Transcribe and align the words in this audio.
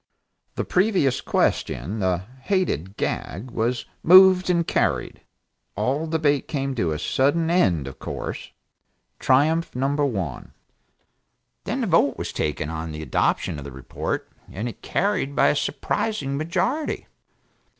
The 0.55 0.65
"previous 0.65 1.21
question," 1.21 1.99
that 1.99 2.27
hated 2.45 2.97
gag, 2.97 3.51
was 3.51 3.85
moved 4.01 4.49
and 4.49 4.65
carried. 4.67 5.21
All 5.75 6.07
debate 6.07 6.47
came 6.47 6.73
to 6.73 6.91
a 6.91 6.97
sudden 6.97 7.51
end, 7.51 7.87
of 7.87 7.99
course. 7.99 8.49
Triumph 9.19 9.75
No. 9.75 9.89
1. 10.03 10.53
Then 11.65 11.81
the 11.81 11.85
vote 11.85 12.17
was 12.17 12.33
taken 12.33 12.67
on 12.67 12.91
the 12.91 13.03
adoption 13.03 13.59
of 13.59 13.63
the 13.63 13.71
report 13.71 14.27
and 14.51 14.67
it 14.67 14.81
carried 14.81 15.35
by 15.35 15.49
a 15.49 15.55
surprising 15.55 16.35
majority. 16.35 17.05